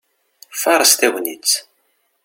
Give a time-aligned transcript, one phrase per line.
[0.61, 1.51] Faṛeṣ tagnitt!